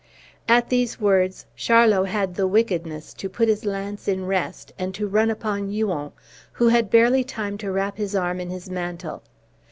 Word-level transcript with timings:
At 0.49 0.69
these 0.71 0.99
words 0.99 1.45
Charlot 1.55 2.07
had 2.09 2.33
the 2.33 2.47
wickedness 2.47 3.13
to 3.13 3.29
put 3.29 3.47
his 3.47 3.65
lance 3.65 4.07
in 4.07 4.25
rest, 4.25 4.73
and 4.79 4.95
to 4.95 5.07
run 5.07 5.29
upon 5.29 5.69
Huon, 5.69 6.11
who 6.53 6.69
had 6.69 6.89
barely 6.89 7.23
time 7.23 7.55
to 7.59 7.71
wrap 7.71 7.97
his 7.97 8.15
arm 8.15 8.39
in 8.39 8.49
his 8.49 8.67
mantle. 8.67 9.21